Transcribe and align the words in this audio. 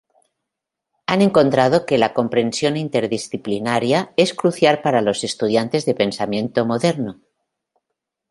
Han 1.05 1.21
encontrado 1.21 1.85
que 1.85 1.99
la 1.99 2.11
comprensión 2.11 2.75
interdisciplinaria 2.75 4.13
es 4.17 4.33
crucial 4.33 4.81
para 4.81 4.99
los 5.03 5.23
estudiantes 5.23 5.85
de 5.85 5.93
pensamiento 5.93 6.65
moderno. 6.65 7.21